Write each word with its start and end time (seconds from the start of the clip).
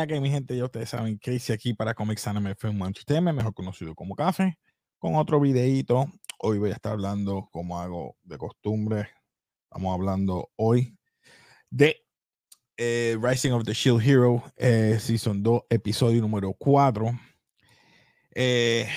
La 0.00 0.06
que 0.06 0.18
mi 0.18 0.30
gente, 0.30 0.56
ya 0.56 0.64
ustedes 0.64 0.88
saben, 0.88 1.20
hice 1.22 1.52
aquí 1.52 1.74
para 1.74 1.92
Comics 1.92 2.26
Anime 2.26 2.54
Film 2.54 2.82
Entertainment, 2.84 3.36
mejor 3.36 3.52
conocido 3.52 3.94
como 3.94 4.14
Café, 4.14 4.58
con 4.98 5.14
otro 5.16 5.38
videito. 5.38 6.06
Hoy 6.38 6.58
voy 6.58 6.70
a 6.70 6.72
estar 6.72 6.92
hablando, 6.92 7.50
como 7.52 7.78
hago 7.78 8.16
de 8.22 8.38
costumbre, 8.38 9.10
estamos 9.64 9.92
hablando 9.92 10.48
hoy 10.56 10.96
de 11.68 12.02
eh, 12.78 13.18
Rising 13.20 13.50
of 13.50 13.64
the 13.64 13.74
Shield 13.74 14.00
Hero, 14.00 14.42
eh, 14.56 14.96
Season 14.98 15.42
2, 15.42 15.64
episodio 15.68 16.22
número 16.22 16.54
4. 16.54 17.20
Eh, 18.36 18.88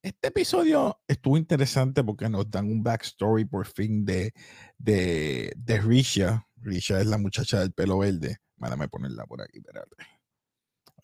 este 0.00 0.28
episodio 0.28 0.98
estuvo 1.06 1.36
interesante 1.36 2.02
porque 2.02 2.30
nos 2.30 2.50
dan 2.50 2.70
un 2.70 2.82
backstory 2.82 3.44
por 3.44 3.66
fin 3.66 4.06
de, 4.06 4.32
de, 4.78 5.52
de 5.54 5.80
Risha. 5.82 6.46
Risha 6.56 6.98
es 6.98 7.06
la 7.08 7.18
muchacha 7.18 7.60
del 7.60 7.74
pelo 7.74 7.98
verde. 7.98 8.38
Mándame 8.56 8.88
ponerla 8.88 9.26
por 9.26 9.42
aquí, 9.42 9.58
espérate. 9.58 10.15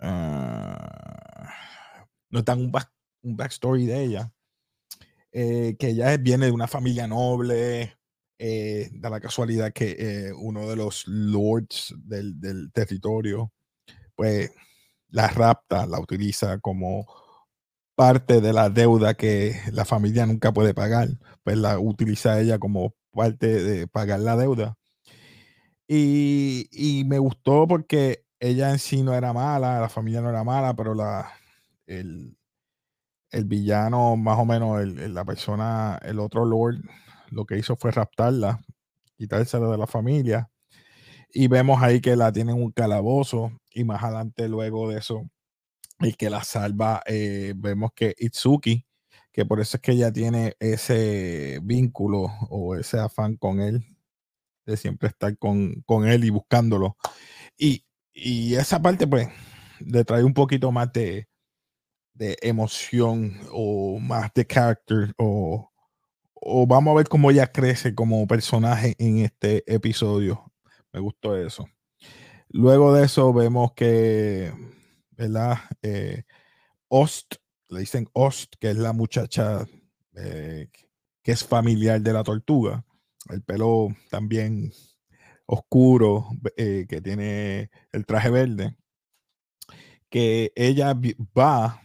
Uh, 0.03 1.47
nos 2.31 2.45
dan 2.45 2.61
un, 2.61 2.73
back, 2.73 2.91
un 3.23 3.37
backstory 3.37 3.87
de 3.87 4.05
ella. 4.05 4.33
Eh, 5.33 5.77
que 5.79 5.89
ella 5.89 6.17
viene 6.19 6.47
de 6.47 6.53
una 6.53 6.69
familia 6.69 7.07
noble. 7.07 7.97
Eh, 8.39 8.91
da 8.95 9.09
la 9.09 9.21
casualidad 9.21 9.73
que 9.73 9.97
eh, 9.99 10.33
uno 10.33 10.69
de 10.69 10.75
los 10.77 11.07
lords 11.07 11.95
del, 11.97 12.41
del 12.41 12.73
territorio, 12.73 13.53
pues 14.17 14.51
la 15.11 15.29
rapta, 15.29 15.87
la 15.87 16.01
utiliza 16.01 16.59
como 16.59 17.07
parte 17.95 18.41
de 18.41 18.53
la 18.53 18.69
deuda 18.69 19.15
que 19.15 19.61
la 19.73 19.85
familia 19.85 20.27
nunca 20.27 20.53
puede 20.53 20.75
pagar, 20.75 21.09
pues 21.45 21.57
la 21.57 21.79
utiliza 21.79 22.41
ella 22.41 22.59
como 22.59 22.95
parte 23.13 23.63
de 23.63 23.87
pagar 23.87 24.21
la 24.21 24.37
deuda. 24.37 24.77
Y, 25.87 26.69
y, 26.73 27.05
me 27.05 27.19
gustó 27.19 27.69
porque 27.69 28.25
ella 28.43 28.71
en 28.73 28.81
sí 28.81 29.03
no 29.05 29.15
era 29.15 29.33
mala, 29.33 29.81
la 29.81 29.89
familia 29.89 30.21
no 30.21 30.29
era 30.29 30.43
mala, 30.43 30.75
pero 30.75 30.95
la, 30.95 31.33
el, 31.87 32.37
el 33.31 33.45
villano, 33.45 34.17
más 34.17 34.37
o 34.37 34.45
menos, 34.45 34.81
el, 34.81 35.15
la 35.15 35.25
persona, 35.25 35.97
el 36.03 36.19
otro 36.19 36.45
Lord, 36.45 36.81
lo 37.31 37.47
que 37.47 37.57
hizo 37.57 37.77
fue 37.77 37.93
raptarla, 37.93 38.61
quitársela 39.17 39.69
de 39.69 39.79
la 39.79 39.87
familia. 39.87 40.51
Y 41.33 41.47
vemos 41.47 41.81
ahí 41.83 42.01
que 42.01 42.17
la 42.17 42.33
tienen 42.33 42.57
un 42.57 42.73
calabozo. 42.73 43.53
Y 43.73 43.85
más 43.85 44.03
adelante, 44.03 44.49
luego 44.49 44.91
de 44.91 44.99
eso, 44.99 45.31
el 46.01 46.17
que 46.17 46.29
la 46.29 46.43
salva, 46.43 47.01
eh, 47.07 47.55
vemos 47.57 47.93
que 47.95 48.13
Itsuki, 48.19 48.85
que 49.31 49.47
por 49.47 49.61
eso 49.61 49.77
es 49.77 49.83
que 49.83 49.93
ella 49.93 50.13
tiene 50.13 50.57
ese 50.59 51.61
vínculo 51.63 52.27
o 52.51 52.75
ese 52.75 52.99
afán 52.99 53.37
con 53.37 53.61
él, 53.61 53.87
de 54.67 54.77
siempre 54.77 55.11
estar 55.11 55.39
con, 55.39 55.83
con 55.87 56.09
él 56.09 56.25
y 56.25 56.31
buscándolo. 56.31 56.97
Y, 57.57 57.85
y, 58.15 58.55
esa 58.55 58.81
parte, 58.81 59.07
pues, 59.07 59.29
le 59.81 60.05
trae 60.05 60.25
un 60.25 60.35
poquito 60.35 60.71
más 60.73 60.93
de, 60.93 61.29
de 62.15 62.37
emoción 62.43 63.41
o 63.53 63.99
más 63.99 64.33
de 64.35 64.47
character 64.47 65.13
o, 65.19 65.71
o 66.35 66.67
vamos 66.67 66.93
a 66.93 66.97
ver 66.97 67.09
cómo 67.09 67.31
ella 67.31 67.51
crece 67.51 67.95
como 67.95 68.27
personaje 68.27 68.95
en 68.99 69.19
este 69.19 69.65
episodio. 69.73 70.53
Me 70.93 71.01
gustó 71.01 71.37
eso. 71.37 71.67
Luego 72.49 72.95
de 72.95 73.05
eso 73.05 73.33
vemos 73.33 73.73
que 73.73 74.53
¿verdad? 75.23 75.59
Eh, 75.83 76.25
Ost, 76.89 77.37
le 77.69 77.81
dicen 77.81 78.09
Ost, 78.13 78.55
que 78.59 78.71
es 78.71 78.77
la 78.77 78.93
muchacha 78.93 79.67
eh, 80.17 80.69
que 81.23 81.33
es 81.33 81.45
familiar 81.45 82.01
de 82.01 82.13
la 82.13 82.25
tortuga. 82.25 82.85
El 83.31 83.43
pelo 83.43 83.89
también 84.11 84.73
oscuro, 85.47 86.29
eh, 86.57 86.87
que 86.89 87.01
tiene 87.01 87.71
el 87.93 88.07
traje 88.07 88.31
verde. 88.31 88.77
Que 90.11 90.53
ella 90.57 90.95
va 91.37 91.81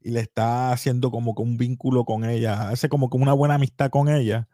y 0.00 0.10
le 0.10 0.20
está 0.20 0.72
haciendo 0.72 1.10
como 1.10 1.34
que 1.34 1.42
un 1.42 1.56
vínculo 1.56 2.04
con 2.04 2.24
ella, 2.24 2.68
hace 2.70 2.88
como 2.88 3.10
que 3.10 3.16
una 3.16 3.32
buena 3.32 3.54
amistad 3.56 3.90
con 3.90 4.08
ella. 4.08 4.48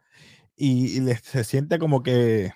Y, 0.55 0.97
y 0.97 1.01
le, 1.01 1.15
se 1.17 1.43
siente 1.43 1.79
como 1.79 2.03
que, 2.03 2.53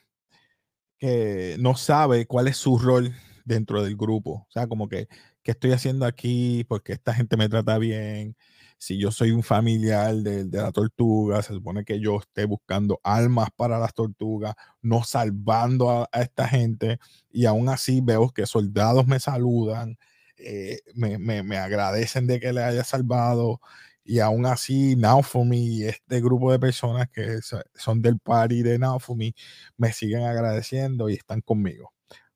que 1.00 1.58
no 1.60 1.76
sabe 1.76 2.26
cuál 2.28 2.48
es 2.48 2.58
su 2.58 2.78
rol 2.80 3.14
dentro 3.46 3.84
del 3.84 3.96
grupo. 3.98 4.46
O 4.50 4.52
sea, 4.52 4.68
como 4.68 4.88
que, 4.90 5.08
¿qué 5.44 5.52
estoy 5.52 5.72
haciendo 5.72 6.06
aquí? 6.06 6.66
Porque 6.68 6.94
esta 6.94 7.14
gente 7.14 7.38
me 7.38 7.50
trata 7.50 7.78
bien. 7.78 8.36
Si 8.78 8.98
yo 9.00 9.12
soy 9.12 9.32
un 9.32 9.44
familiar 9.44 10.14
de, 10.16 10.46
la 10.46 10.72
tortuga, 10.72 11.42
se 11.42 11.54
supone 11.54 11.86
que 11.86 12.00
yo 12.00 12.20
esté 12.20 12.46
buscando 12.46 13.00
almas 13.04 13.50
para 13.56 13.80
las 13.80 13.94
tortugas, 13.94 14.56
no 14.82 15.04
salvando 15.04 15.90
a, 15.90 16.10
esta 16.22 16.48
gente. 16.48 17.00
Y 17.32 17.46
aún 17.46 17.70
así 17.70 18.02
veo 18.02 18.30
que 18.30 18.46
soldados 18.46 19.08
me 19.08 19.20
saludan, 19.20 19.98
eh, 20.38 20.80
me, 20.94 21.18
me, 21.18 21.44
me, 21.44 21.58
agradecen 21.58 22.28
de 22.28 22.40
que 22.40 22.54
le 22.54 22.64
haya 22.64 22.84
salvado. 22.84 23.62
Y 24.04 24.20
aún 24.20 24.46
así, 24.46 24.96
Naofumi 24.96 25.78
y 25.78 25.84
este 25.86 26.22
grupo 26.22 26.52
de 26.52 26.60
personas 26.60 27.10
que 27.10 27.40
son 27.74 28.02
del 28.02 28.20
party 28.20 28.62
de 28.62 28.78
Naofumi 28.78 29.34
me 29.78 29.94
siguen 29.94 30.24
agradeciendo 30.24 31.10
y 31.10 31.14
están 31.16 31.42
conmigo. 31.42 31.92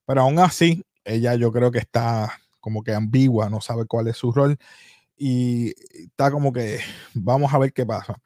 Pero 0.06 0.22
aún 0.22 0.40
así, 0.40 0.84
ella 1.04 1.36
yo 1.36 1.52
creo 1.52 1.72
que 1.72 1.80
está 1.80 2.40
como 2.60 2.84
que 2.84 2.94
ambigua, 2.94 3.50
no 3.50 3.62
sabe 3.62 3.86
cuál 3.86 4.08
es 4.08 4.18
su 4.18 4.32
rol 4.32 4.58
y 5.20 5.76
está 5.94 6.32
como 6.32 6.54
que 6.54 6.80
vamos 7.14 7.54
a 7.54 7.60
ver 7.60 7.74
qué 7.74 7.86
pasa. 7.86 8.20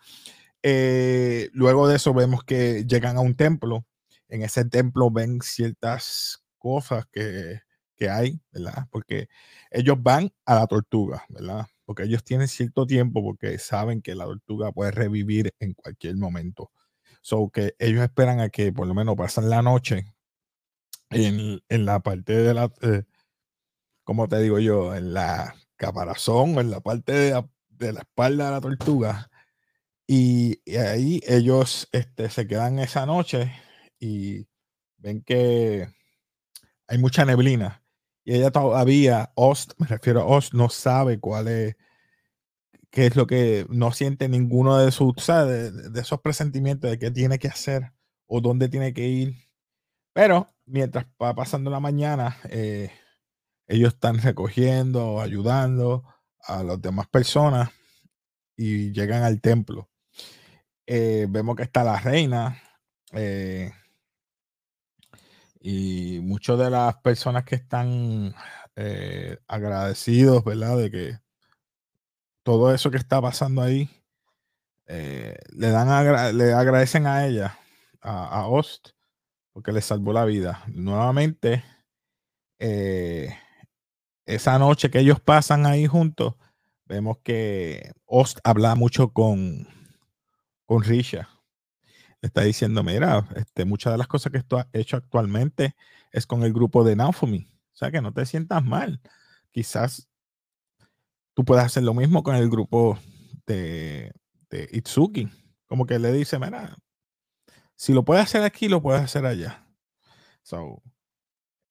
Eh, 0.61 1.49
luego 1.53 1.87
de 1.87 1.97
eso 1.97 2.13
vemos 2.13 2.43
que 2.45 2.85
llegan 2.85 3.17
a 3.17 3.21
un 3.21 3.35
templo. 3.35 3.85
En 4.29 4.43
ese 4.43 4.65
templo 4.65 5.11
ven 5.11 5.41
ciertas 5.41 6.43
cosas 6.57 7.05
que, 7.11 7.59
que 7.95 8.09
hay, 8.09 8.39
¿verdad? 8.51 8.87
Porque 8.91 9.27
ellos 9.71 9.97
van 10.01 10.31
a 10.45 10.55
la 10.55 10.67
tortuga, 10.67 11.25
¿verdad? 11.29 11.67
Porque 11.85 12.03
ellos 12.03 12.23
tienen 12.23 12.47
cierto 12.47 12.85
tiempo 12.85 13.21
porque 13.23 13.57
saben 13.59 14.01
que 14.01 14.15
la 14.15 14.25
tortuga 14.25 14.71
puede 14.71 14.91
revivir 14.91 15.53
en 15.59 15.73
cualquier 15.73 16.15
momento. 16.15 16.71
So 17.21 17.49
que 17.49 17.75
ellos 17.79 18.03
esperan 18.03 18.39
a 18.39 18.49
que 18.49 18.71
por 18.71 18.87
lo 18.87 18.93
menos 18.93 19.15
pasen 19.15 19.49
la 19.49 19.61
noche 19.61 20.05
en, 21.09 21.61
en 21.69 21.85
la 21.85 21.99
parte 22.01 22.33
de 22.33 22.53
la, 22.53 22.71
eh, 22.81 23.03
como 24.03 24.27
te 24.27 24.39
digo 24.39 24.59
yo, 24.59 24.95
en 24.95 25.13
la 25.13 25.55
caparazón, 25.77 26.59
en 26.59 26.71
la 26.71 26.79
parte 26.81 27.13
de 27.13 27.31
la, 27.91 28.01
espalda 28.01 28.45
de 28.45 28.51
la 28.51 28.61
tortuga. 28.61 29.29
Y, 30.07 30.59
y, 30.65 30.77
ahí 30.77 31.21
ellos 31.27 31.87
este, 31.91 32.29
se 32.29 32.47
quedan 32.47 32.79
esa 32.79 33.05
noche 33.05 33.53
y 33.99 34.47
ven 34.97 35.21
que 35.21 35.87
hay 36.87 36.97
mucha 36.97 37.25
neblina. 37.25 37.83
Y 38.25 38.35
ella 38.35 38.51
todavía, 38.51 39.31
Ost, 39.35 39.73
me 39.77 39.87
refiero 39.87 40.21
a 40.21 40.25
Ost, 40.25 40.53
no 40.53 40.69
sabe 40.69 41.19
cuál 41.19 41.47
es, 41.47 41.75
qué 42.89 43.07
es 43.07 43.15
lo 43.15 43.27
que 43.27 43.65
no 43.69 43.91
siente 43.91 44.29
ninguno 44.29 44.77
de 44.77 44.91
sus, 44.91 45.15
de, 45.27 45.71
de 45.71 46.01
esos 46.01 46.21
presentimientos 46.21 46.89
de 46.89 46.99
qué 46.99 47.11
tiene 47.11 47.39
que 47.39 47.47
hacer 47.49 47.91
o 48.27 48.41
dónde 48.41 48.69
tiene 48.69 48.93
que 48.93 49.07
ir. 49.07 49.35
Pero 50.13 50.47
mientras 50.65 51.05
va 51.21 51.35
pasando 51.35 51.71
la 51.71 51.79
mañana, 51.79 52.37
eh, 52.49 52.91
ellos 53.73 53.93
están 53.93 54.19
recogiendo, 54.21 55.19
ayudando 55.19 56.03
a 56.41 56.63
las 56.63 56.81
demás 56.81 57.07
personas 57.07 57.71
y 58.55 58.91
llegan 58.91 59.23
al 59.23 59.41
templo. 59.41 59.89
Eh, 60.85 61.25
vemos 61.29 61.55
que 61.55 61.63
está 61.63 61.83
la 61.83 61.99
reina 61.99 62.61
eh, 63.13 63.71
y 65.61 66.19
muchas 66.21 66.59
de 66.59 66.69
las 66.69 66.97
personas 66.97 67.45
que 67.45 67.55
están 67.55 68.35
eh, 68.75 69.39
agradecidos, 69.47 70.43
¿verdad? 70.43 70.77
De 70.77 70.91
que 70.91 71.19
todo 72.43 72.73
eso 72.73 72.91
que 72.91 72.97
está 72.97 73.21
pasando 73.21 73.61
ahí, 73.61 73.89
le 74.85 75.69
dan 75.71 76.37
le 76.37 76.53
agradecen 76.53 77.07
a 77.07 77.25
ella, 77.25 77.57
a, 78.01 78.47
Ost, 78.47 78.89
porque 79.51 79.71
le 79.71 79.81
salvó 79.81 80.13
la 80.13 80.25
vida. 80.25 80.61
Nuevamente, 80.67 81.63
esa 84.25 84.57
noche 84.59 84.89
que 84.89 84.99
ellos 84.99 85.19
pasan 85.19 85.65
ahí 85.65 85.87
juntos, 85.87 86.35
vemos 86.85 87.17
que 87.23 87.91
Ost 88.05 88.39
habla 88.43 88.75
mucho 88.75 89.13
con, 89.13 89.67
con 90.65 90.83
Risha. 90.83 91.29
Está 92.21 92.41
diciendo, 92.41 92.83
mira, 92.83 93.27
este, 93.35 93.65
muchas 93.65 93.93
de 93.93 93.97
las 93.97 94.07
cosas 94.07 94.31
que 94.31 94.37
esto 94.37 94.57
ha 94.57 94.67
hecho 94.71 94.95
actualmente 94.95 95.75
es 96.11 96.25
con 96.25 96.43
el 96.43 96.53
grupo 96.53 96.83
de 96.83 96.95
Naofumi. 96.95 97.49
O 97.73 97.75
sea, 97.75 97.91
que 97.91 98.01
no 98.01 98.13
te 98.13 98.25
sientas 98.25 98.63
mal. 98.63 99.01
Quizás 99.51 100.07
tú 101.33 101.43
puedas 101.43 101.65
hacer 101.65 101.83
lo 101.83 101.93
mismo 101.93 102.23
con 102.23 102.35
el 102.35 102.49
grupo 102.49 102.97
de, 103.45 104.13
de 104.49 104.69
Itsuki. 104.71 105.29
Como 105.67 105.85
que 105.85 105.99
le 105.99 106.13
dice, 106.13 106.39
mira, 106.39 106.77
si 107.75 107.93
lo 107.93 108.05
puedes 108.05 108.23
hacer 108.23 108.43
aquí, 108.43 108.69
lo 108.69 108.81
puedes 108.81 109.01
hacer 109.01 109.25
allá. 109.25 109.67
So, 110.43 110.81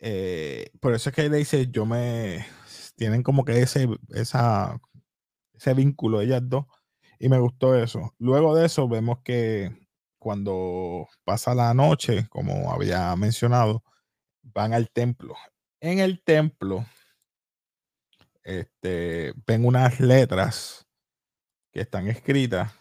eh, 0.05 0.73
por 0.81 0.95
eso 0.95 1.11
es 1.11 1.15
que 1.15 1.29
le 1.29 1.37
dice, 1.39 1.69
yo 1.71 1.87
me, 1.87 2.45
tienen 2.97 3.23
como 3.23 3.45
que 3.45 3.63
ese, 3.63 3.89
esa, 4.11 4.81
ese 5.55 5.75
vínculo 5.75 6.21
ellas 6.21 6.43
dos. 6.45 6.67
Y 7.21 7.29
me 7.29 7.39
gustó 7.39 7.77
eso. 7.77 8.13
Luego 8.19 8.57
de 8.57 8.67
eso 8.67 8.89
vemos 8.89 9.21
que 9.23 9.71
cuando 10.19 11.07
pasa 11.25 11.55
la 11.55 11.73
noche, 11.73 12.27
como 12.31 12.73
había 12.73 13.15
mencionado, 13.15 13.85
van 14.43 14.75
al 14.75 14.91
templo. 14.91 15.37
En 15.81 16.01
el 16.01 16.21
templo 16.21 16.85
este, 18.43 19.35
ven 19.47 19.65
unas 19.65 20.01
letras 20.01 20.85
que 21.73 21.83
están 21.83 22.09
escritas 22.09 22.73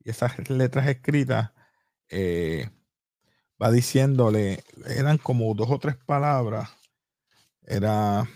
y 0.00 0.10
esas 0.10 0.50
letras 0.50 0.88
escritas 0.88 1.52
eh, 2.08 2.68
va 3.62 3.70
diciéndole, 3.70 4.64
eran 4.86 5.18
como 5.18 5.52
dos 5.54 5.70
o 5.70 5.78
tres 5.78 5.96
palabras, 5.96 6.70
era 7.62 8.28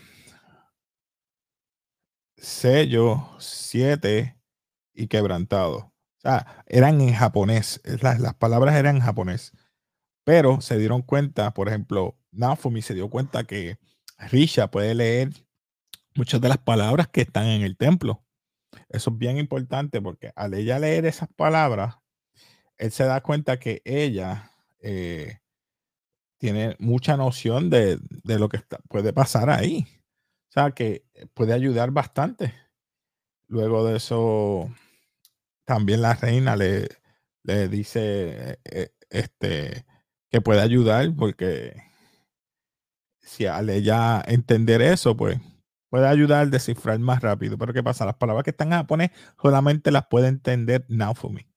sello, 2.36 3.28
siete 3.38 4.36
y 4.94 5.06
quebrantado. 5.06 5.76
O 5.78 6.20
sea, 6.22 6.64
eran 6.66 7.00
en 7.00 7.14
japonés, 7.14 7.80
las, 8.00 8.20
las 8.20 8.34
palabras 8.34 8.74
eran 8.76 8.96
en 8.96 9.02
japonés, 9.02 9.52
pero 10.24 10.60
se 10.60 10.78
dieron 10.78 11.02
cuenta, 11.02 11.52
por 11.54 11.68
ejemplo, 11.68 12.16
Nafumi 12.30 12.82
se 12.82 12.94
dio 12.94 13.10
cuenta 13.10 13.44
que 13.44 13.78
Risha 14.18 14.70
puede 14.70 14.94
leer 14.94 15.30
muchas 16.14 16.40
de 16.40 16.48
las 16.48 16.58
palabras 16.58 17.08
que 17.08 17.22
están 17.22 17.46
en 17.46 17.62
el 17.62 17.76
templo. 17.76 18.24
Eso 18.88 19.10
es 19.10 19.18
bien 19.18 19.38
importante 19.38 20.00
porque 20.00 20.32
al 20.36 20.54
ella 20.54 20.78
leer 20.78 21.06
esas 21.06 21.28
palabras, 21.34 21.96
él 22.78 22.90
se 22.90 23.04
da 23.04 23.20
cuenta 23.22 23.58
que 23.58 23.82
ella 23.84 24.51
eh, 24.82 25.38
tiene 26.38 26.76
mucha 26.78 27.16
noción 27.16 27.70
de, 27.70 27.98
lo 28.24 28.48
que 28.48 28.60
puede 28.88 29.12
pasar 29.12 29.48
ahí. 29.48 29.86
O 30.48 30.52
sea, 30.52 30.72
que 30.72 31.04
puede 31.34 31.52
ayudar 31.52 31.92
bastante. 31.92 32.52
Luego 33.46 33.86
de 33.86 33.96
eso, 33.96 34.68
también 35.64 36.02
la 36.02 36.14
reina 36.14 36.56
le, 36.56 36.88
le 37.44 37.68
dice 37.68 38.58
eh, 38.64 38.92
este, 39.08 39.86
que 40.30 40.40
puede 40.40 40.60
ayudar 40.60 41.14
porque 41.16 41.76
si 43.20 43.46
al 43.46 43.70
ella 43.70 44.22
entender 44.26 44.82
eso, 44.82 45.16
pues 45.16 45.38
puede 45.90 46.08
ayudar 46.08 46.42
a 46.42 46.46
descifrar 46.46 46.98
más 46.98 47.20
rápido. 47.20 47.56
Pero 47.58 47.72
¿qué 47.72 47.82
pasa? 47.82 48.06
Las 48.06 48.16
palabras 48.16 48.44
que 48.44 48.50
están 48.50 48.68
en 48.72 48.78
japonés 48.78 49.10
solamente 49.40 49.90
las 49.90 50.06
puede 50.06 50.28
entender 50.28 50.84
Naofumi. 50.88 51.51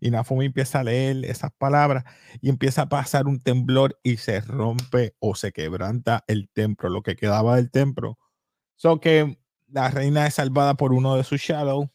Y 0.00 0.10
Naofumi 0.10 0.46
empieza 0.46 0.80
a 0.80 0.84
leer 0.84 1.24
esas 1.24 1.52
palabras 1.52 2.04
y 2.40 2.48
empieza 2.48 2.82
a 2.82 2.88
pasar 2.88 3.26
un 3.26 3.40
temblor 3.40 3.98
y 4.02 4.16
se 4.18 4.40
rompe 4.40 5.14
o 5.18 5.34
se 5.34 5.52
quebranta 5.52 6.24
el 6.26 6.48
templo, 6.48 6.88
lo 6.88 7.02
que 7.02 7.16
quedaba 7.16 7.56
del 7.56 7.70
templo. 7.70 8.18
So 8.76 9.00
que 9.00 9.38
la 9.68 9.90
reina 9.90 10.26
es 10.26 10.34
salvada 10.34 10.74
por 10.74 10.92
uno 10.92 11.16
de 11.16 11.24
sus 11.24 11.40
shadows 11.40 11.88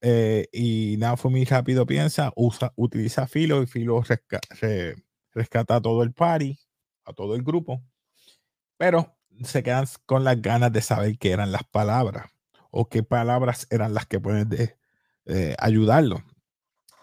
eh, 0.00 0.48
y 0.52 0.96
Naofumi 0.98 1.44
rápido 1.44 1.86
piensa, 1.86 2.32
usa, 2.36 2.72
utiliza 2.76 3.26
Filo 3.26 3.62
y 3.62 3.66
Filo 3.66 4.02
rescata 5.32 5.76
a 5.76 5.80
todo 5.80 6.02
el 6.02 6.12
party, 6.12 6.58
a 7.04 7.12
todo 7.12 7.34
el 7.34 7.42
grupo 7.42 7.82
pero 8.76 9.16
se 9.44 9.62
quedan 9.62 9.86
con 10.06 10.24
las 10.24 10.40
ganas 10.40 10.72
de 10.72 10.82
saber 10.82 11.18
qué 11.18 11.32
eran 11.32 11.52
las 11.52 11.64
palabras 11.64 12.30
o 12.70 12.88
qué 12.88 13.02
palabras 13.02 13.66
eran 13.70 13.94
las 13.94 14.06
que 14.06 14.20
pueden 14.20 14.48
eh, 15.26 15.54
ayudarlo. 15.58 16.22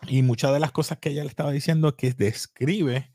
Y 0.08 0.24
muchas 0.24 0.54
de 0.54 0.60
las 0.60 0.72
cosas 0.72 0.98
que 1.00 1.10
ella 1.10 1.24
le 1.24 1.30
estaba 1.30 1.52
diciendo 1.52 1.96
que 1.96 2.12
describe 2.12 3.12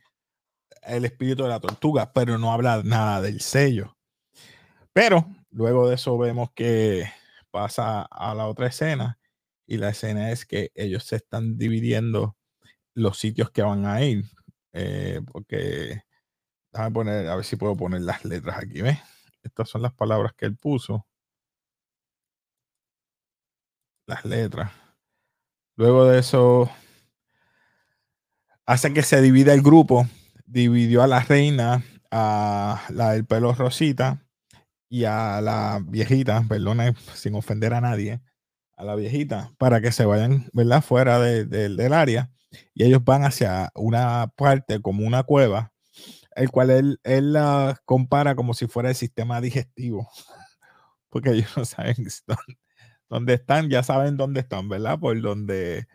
el 0.83 1.05
espíritu 1.05 1.43
de 1.43 1.49
la 1.50 1.61
tortuga, 1.61 2.12
pero 2.12 2.38
no 2.38 2.53
habla 2.53 2.83
nada 2.85 3.21
del 3.21 3.41
sello. 3.41 3.97
Pero 4.93 5.27
luego 5.50 5.88
de 5.88 5.97
eso 5.97 6.17
vemos 6.19 6.50
que 6.55 7.11
pasa 7.50 8.03
a 8.03 8.35
la 8.35 8.47
otra 8.47 8.69
escena 8.69 9.19
y 9.67 9.79
la 9.79 9.91
escena 9.91 10.31
es 10.31 10.47
que 10.47 10.71
ellos 10.75 11.05
se 11.05 11.17
están 11.17 11.59
dividiendo 11.59 12.37
los 12.94 13.19
sitios 13.19 13.50
que 13.50 13.62
van 13.62 13.87
a 13.87 14.03
ir, 14.03 14.25
eh, 14.73 15.21
porque 15.32 16.03
a 16.73 16.91
poner, 16.91 17.29
a 17.29 17.37
ver 17.37 17.44
si 17.44 17.56
puedo 17.56 17.77
poner 17.77 18.03
las 18.03 18.25
letras 18.25 18.59
aquí, 18.59 18.82
¿ves? 18.82 18.99
Estas 19.43 19.69
son 19.69 19.82
las 19.82 19.93
palabras 19.94 20.32
que 20.37 20.47
él 20.47 20.56
puso. 20.56 21.06
Las 24.06 24.25
letras. 24.25 24.86
Luego 25.76 26.06
de 26.06 26.19
eso, 26.19 26.70
hace 28.64 28.93
que 28.93 29.02
se 29.02 29.20
divida 29.20 29.52
el 29.55 29.62
grupo. 29.62 30.08
Dividió 30.46 31.02
a 31.02 31.06
la 31.06 31.20
reina, 31.20 31.84
a 32.11 32.82
la 32.90 33.12
del 33.12 33.26
pelo 33.26 33.52
rosita 33.52 34.25
y 34.88 35.05
a 35.05 35.40
la 35.40 35.81
viejita, 35.84 36.44
perdona, 36.49 36.94
sin 37.14 37.34
ofender 37.34 37.75
a 37.75 37.81
nadie, 37.81 38.23
a 38.76 38.84
la 38.84 38.94
viejita, 38.94 39.52
para 39.58 39.81
que 39.81 39.93
se 39.93 40.05
vayan, 40.05 40.49
¿verdad? 40.52 40.82
Fuera 40.82 41.19
del 41.20 41.93
área. 41.93 42.31
Y 42.75 42.84
ellos 42.84 43.05
van 43.05 43.25
hacia 43.25 43.70
una 43.75 44.32
parte 44.37 44.81
como 44.81 45.06
una 45.06 45.25
cueva 45.25 45.72
el 46.37 46.50
cual 46.50 46.70
él, 46.70 47.00
él 47.02 47.32
la 47.32 47.81
compara 47.84 48.37
como 48.37 48.55
si 48.55 48.67
fuera 48.67 48.90
el 48.90 48.94
sistema 48.94 49.40
digestivo, 49.40 50.08
porque 51.08 51.31
ellos 51.31 51.50
no 51.56 51.64
saben 51.64 51.96
dónde, 52.26 52.58
están, 53.29 53.70
ya 53.70 53.82
saben 53.82 54.17
dónde 54.17 54.41
están, 54.41 54.69
¿verdad? 54.69 54.99
Por 54.99 55.20
donde 55.20 55.87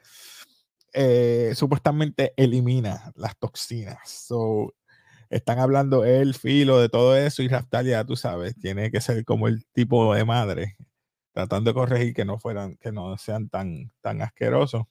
eh, 0.94 1.54
supuestamente 1.56 2.34
elimina 2.38 3.12
las 3.16 3.38
toxinas. 3.38 4.10
So, 4.10 4.74
están 5.30 5.60
hablando 5.60 6.04
el 6.04 6.34
filo 6.34 6.80
de 6.80 6.90
todo 6.90 7.16
eso 7.16 7.42
y 7.42 7.48
Raftalia, 7.48 8.06
tú 8.06 8.16
sabes, 8.16 8.56
tiene 8.60 8.92
que 8.92 9.02
ser 9.02 9.24
como 9.25 9.48
el 9.48 9.66
tipo 9.74 10.13
de 10.13 10.25
madre, 10.25 10.78
tratando 11.34 11.72
de 11.72 11.75
corregir 11.75 12.13
que 12.13 12.25
no 12.25 12.38
fueran, 12.40 12.75
que 12.78 12.92
no 12.92 13.18
sean 13.18 13.50
tan, 13.50 13.92
tan 14.02 14.22
asquerosos. 14.22 14.84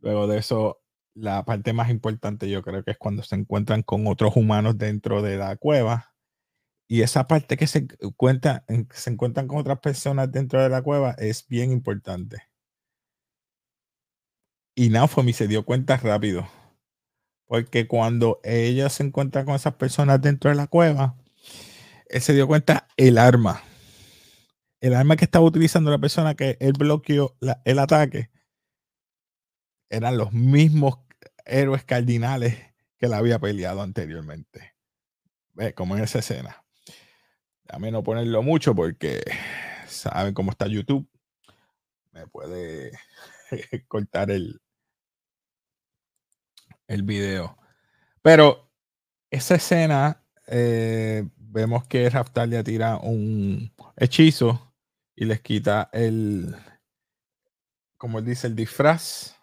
Luego 0.00 0.28
de 0.28 0.38
eso, 0.38 0.80
la 1.14 1.44
parte 1.44 1.72
más 1.72 1.90
importante 1.90 2.48
yo 2.48 2.62
creo 2.62 2.84
que 2.84 2.92
es 2.92 2.98
cuando 2.98 3.22
se 3.22 3.34
encuentran 3.34 3.82
con 3.82 4.06
otros 4.06 4.36
humanos 4.36 4.78
dentro 4.78 5.22
de 5.22 5.38
la 5.38 5.56
cueva. 5.56 6.13
Y 6.86 7.02
esa 7.02 7.26
parte 7.26 7.56
que 7.56 7.66
se, 7.66 7.86
cuenta, 8.16 8.64
se 8.92 9.10
encuentran 9.10 9.48
con 9.48 9.58
otras 9.58 9.80
personas 9.80 10.30
dentro 10.30 10.62
de 10.62 10.68
la 10.68 10.82
cueva 10.82 11.12
es 11.18 11.46
bien 11.48 11.72
importante. 11.72 12.42
Y 14.74 14.90
Naofomi 14.90 15.32
se 15.32 15.48
dio 15.48 15.64
cuenta 15.64 15.96
rápido. 15.96 16.46
Porque 17.46 17.86
cuando 17.86 18.40
ella 18.42 18.88
se 18.88 19.02
encuentra 19.04 19.44
con 19.44 19.54
esas 19.54 19.74
personas 19.74 20.20
dentro 20.20 20.50
de 20.50 20.56
la 20.56 20.66
cueva, 20.66 21.16
él 22.08 22.20
se 22.20 22.34
dio 22.34 22.46
cuenta 22.46 22.88
el 22.96 23.18
arma. 23.18 23.62
El 24.80 24.94
arma 24.94 25.16
que 25.16 25.24
estaba 25.24 25.44
utilizando 25.44 25.90
la 25.90 25.98
persona 25.98 26.34
que 26.34 26.56
él 26.60 26.72
bloqueó 26.78 27.36
el 27.64 27.78
ataque 27.78 28.30
eran 29.88 30.18
los 30.18 30.32
mismos 30.32 30.98
héroes 31.44 31.84
cardinales 31.84 32.58
que 32.98 33.08
la 33.08 33.18
había 33.18 33.38
peleado 33.38 33.82
anteriormente. 33.82 34.74
Ve, 35.52 35.72
como 35.74 35.96
en 35.96 36.02
esa 36.02 36.18
escena. 36.18 36.63
Dame 37.64 37.90
no 37.90 38.02
ponerlo 38.02 38.42
mucho 38.42 38.74
porque 38.74 39.22
saben 39.86 40.34
cómo 40.34 40.50
está 40.50 40.66
YouTube. 40.66 41.08
Me 42.12 42.26
puede 42.26 42.92
cortar 43.88 44.30
el, 44.30 44.60
el 46.86 47.02
video. 47.02 47.58
Pero 48.22 48.70
esa 49.30 49.56
escena, 49.56 50.22
eh, 50.46 51.28
vemos 51.36 51.86
que 51.86 52.08
Raftalia 52.10 52.62
tira 52.62 52.98
un 52.98 53.72
hechizo 53.96 54.74
y 55.16 55.24
les 55.24 55.40
quita 55.40 55.90
el, 55.92 56.54
como 57.96 58.18
él 58.18 58.24
dice, 58.24 58.46
el 58.46 58.56
disfraz 58.56 59.36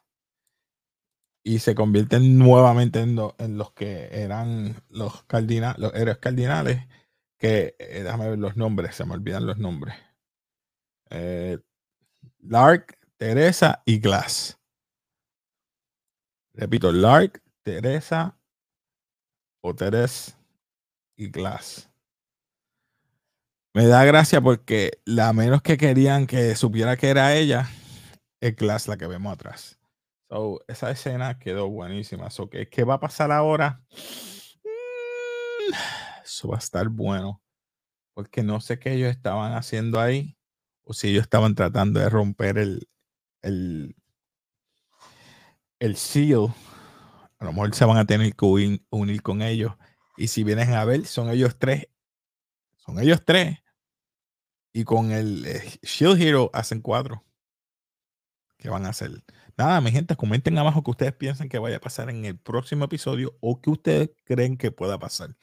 y 1.44 1.60
se 1.60 1.74
convierten 1.74 2.38
nuevamente 2.38 3.00
en, 3.00 3.16
los 3.16 3.72
que 3.74 4.10
eran 4.12 4.76
los, 4.90 5.24
cardinales, 5.24 5.80
los 5.80 5.94
héroes 5.96 6.20
cardinales, 6.20 6.88
que 7.42 7.76
eh, 7.80 8.04
déjame 8.04 8.30
ver 8.30 8.40
los 8.40 8.56
nombres, 8.56 8.96
se 8.96 9.04
me 9.04 9.16
olvidan 9.16 9.46
los 9.46 9.58
nombres. 9.58 9.96
Eh, 11.10 11.60
Lark, 12.40 12.98
Teresa 13.18 13.82
y 13.86 14.00
Glass. 14.00 14.58
Repito, 16.54 16.92
Lark, 16.92 17.42
Teresa 17.64 18.38
o 19.62 19.76
Teres 19.76 20.38
y 21.18 21.30
Glass. 21.30 21.90
Me 23.74 23.88
da 23.88 24.06
gracia 24.06 24.42
porque 24.42 25.02
la 25.06 25.34
menos 25.34 25.62
que 25.62 25.78
querían 25.78 26.28
que 26.28 26.56
supiera 26.56 26.96
que 26.98 27.10
era 27.10 27.36
ella, 27.36 27.70
es 28.40 28.56
Glass 28.56 28.88
la 28.88 28.98
que 28.98 29.08
vemos 29.08 29.34
atrás 29.34 29.82
esa 30.68 30.92
escena 30.92 31.38
quedó 31.40 31.70
buenísima. 31.70 32.30
So, 32.30 32.50
¿qué, 32.50 32.70
¿Qué 32.70 32.84
va 32.84 32.96
a 32.96 33.00
pasar 33.00 33.32
ahora? 33.32 33.82
Mm, 34.64 35.74
eso 36.42 36.48
va 36.48 36.56
a 36.56 36.60
estar 36.60 36.90
bueno. 36.90 37.42
Porque 38.14 38.44
no 38.44 38.60
sé 38.62 38.80
qué 38.80 38.94
ellos 38.94 39.12
estaban 39.12 39.54
haciendo 39.54 40.00
ahí. 40.00 40.38
O 40.84 40.94
si 40.94 41.10
ellos 41.10 41.24
estaban 41.24 41.56
tratando 41.56 42.00
de 42.00 42.10
romper 42.10 42.58
el, 42.58 42.90
el, 43.44 43.96
el 45.80 45.96
seal. 45.96 46.54
A 47.38 47.46
lo 47.46 47.54
mejor 47.54 47.76
se 47.76 47.86
van 47.86 47.98
a 47.98 48.06
tener 48.06 48.36
que 48.36 48.46
unir, 48.90 49.22
con 49.22 49.42
ellos. 49.42 49.74
Y 50.18 50.28
si 50.28 50.44
vienen 50.44 50.74
a 50.74 50.84
ver, 50.84 51.06
son 51.06 51.30
ellos 51.30 51.58
tres. 51.58 51.88
Son 52.78 53.00
ellos 53.00 53.24
tres. 53.24 53.60
Y 54.74 54.84
con 54.84 55.12
el 55.12 55.46
eh, 55.46 55.80
Shield 55.84 56.22
Hero 56.22 56.50
hacen 56.54 56.82
cuatro. 56.82 57.24
¿Qué 58.58 58.70
van 58.70 58.86
a 58.86 58.90
hacer? 58.90 59.24
Nada, 59.58 59.82
mi 59.82 59.92
gente, 59.92 60.16
comenten 60.16 60.58
abajo 60.58 60.84
que 60.84 60.92
ustedes 60.92 61.14
piensan 61.14 61.50
que 61.50 61.60
vaya 61.60 61.78
a 61.78 61.82
pasar 61.82 62.10
en 62.10 62.26
el 62.26 62.38
próximo 62.38 62.86
episodio 62.86 63.38
o 63.42 63.62
que 63.62 63.70
ustedes 63.70 64.12
creen 64.24 64.58
que 64.58 64.72
pueda 64.72 65.00
pasar. 65.00 65.36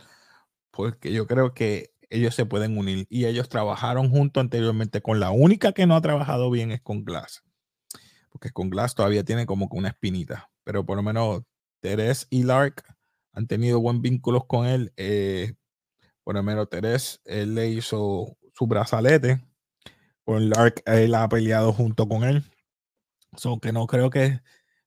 Porque 0.78 1.12
yo 1.12 1.26
creo 1.26 1.54
que 1.54 1.92
ellos 2.08 2.37
se 2.37 2.47
pueden 2.47 2.78
unir. 2.78 3.08
Y 3.11 3.25
ellos 3.25 3.49
trabajaron 3.49 4.11
juntos 4.11 4.40
anteriormente 4.40 5.02
con 5.02 5.18
la 5.18 5.32
única 5.32 5.73
que 5.73 5.87
no 5.87 5.97
ha 5.97 6.00
trabajado 6.00 6.52
bien 6.52 6.70
es 6.70 6.80
con 6.80 7.04
Glass. 7.04 7.42
Porque 8.30 8.52
con 8.52 8.70
Glass 8.70 8.94
todavía 8.94 9.25
tiene 9.25 9.44
como 9.44 9.68
que 9.68 9.76
una 9.76 9.88
espinita. 9.88 10.52
Pero 10.62 10.87
por 10.87 10.97
lo 10.97 11.02
menos 11.02 11.42
Teres 11.80 12.28
y 12.30 12.44
Lark 12.44 12.85
han 13.32 13.49
tenido 13.49 13.80
buen 13.80 14.02
vínculos 14.02 14.44
con 14.47 14.66
él. 14.66 14.92
Eh, 14.97 15.54
por 16.23 16.37
lo 16.37 16.44
menos 16.44 16.70
Teres, 16.70 17.20
él 17.25 17.56
le 17.56 17.70
hizo 17.70 18.37
su 18.54 18.66
brazalete. 18.68 19.44
Con 20.23 20.49
Lark, 20.49 20.85
él 20.87 21.12
ha 21.16 21.28
peleado 21.28 21.73
junto 21.73 22.08
con 22.08 22.23
él. 22.23 22.44
So 23.37 23.58
que 23.58 23.73
no 23.73 23.88
creo 23.88 24.11
que 24.11 24.42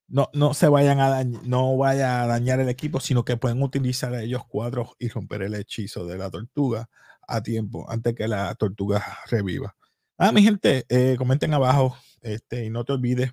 no, 0.08 0.28
no 0.34 0.54
se 0.54 0.68
vayan 0.68 1.00
a 1.00 1.08
dañar, 1.08 1.42
no 1.44 1.76
vaya 1.76 2.22
a 2.22 2.26
dañar 2.26 2.60
el 2.60 2.68
equipo, 2.68 3.00
sino 3.00 3.24
que 3.24 3.36
pueden 3.36 3.62
utilizar 3.62 4.14
a 4.14 4.22
ellos 4.22 4.42
cuatro 4.48 4.94
y 4.98 5.08
romper 5.08 5.42
el 5.42 5.54
hechizo 5.54 6.06
de 6.06 6.18
la 6.18 6.30
tortuga 6.30 6.88
a 7.26 7.42
tiempo, 7.42 7.90
antes 7.90 8.14
que 8.14 8.28
la 8.28 8.54
tortuga 8.54 9.04
reviva. 9.30 9.74
Ah, 10.18 10.32
mi 10.32 10.42
gente, 10.42 10.84
eh, 10.88 11.16
comenten 11.18 11.54
abajo 11.54 11.96
este, 12.20 12.64
y 12.64 12.70
no 12.70 12.84
te 12.84 12.92
olvides, 12.92 13.32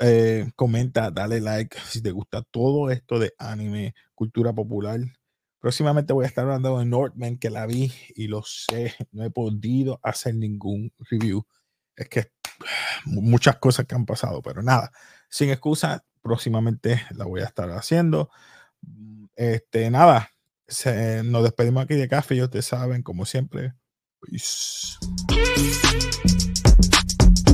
eh, 0.00 0.50
comenta, 0.54 1.10
dale 1.10 1.40
like 1.40 1.76
si 1.86 2.00
te 2.00 2.12
gusta 2.12 2.42
todo 2.42 2.90
esto 2.90 3.18
de 3.18 3.34
anime, 3.38 3.94
cultura 4.14 4.52
popular. 4.52 5.00
Próximamente 5.60 6.12
voy 6.12 6.24
a 6.24 6.28
estar 6.28 6.44
hablando 6.44 6.78
de 6.78 6.84
Northman, 6.86 7.38
que 7.38 7.50
la 7.50 7.66
vi 7.66 7.92
y 8.14 8.28
lo 8.28 8.42
sé, 8.44 8.94
no 9.12 9.24
he 9.24 9.30
podido 9.30 10.00
hacer 10.02 10.34
ningún 10.34 10.92
review. 11.10 11.46
Es 11.96 12.08
que 12.08 12.30
muchas 13.04 13.56
cosas 13.56 13.86
que 13.86 13.94
han 13.94 14.06
pasado, 14.06 14.42
pero 14.42 14.62
nada, 14.62 14.92
sin 15.28 15.50
excusa, 15.50 16.04
próximamente 16.22 17.02
la 17.10 17.24
voy 17.24 17.40
a 17.40 17.44
estar 17.44 17.70
haciendo. 17.70 18.30
Este, 19.34 19.90
nada, 19.90 20.30
nos 21.24 21.42
despedimos 21.42 21.84
aquí 21.84 21.94
de 21.94 22.08
café 22.08 22.34
y 22.36 22.42
ustedes 22.42 22.66
saben, 22.66 23.02
como 23.02 23.24
siempre. 23.26 23.74
Peace. 24.20 24.96